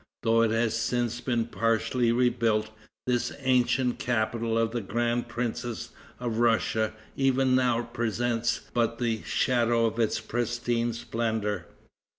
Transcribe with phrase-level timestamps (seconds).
[0.23, 2.71] Though it has since been partially rebuilt,
[3.05, 5.89] this ancient capital of the grand princes
[6.19, 11.67] of Russia, even now presents but the shadow of its pristine splendor.